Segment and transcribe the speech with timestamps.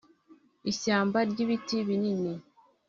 [0.71, 2.33] ishyamba ryibiti bini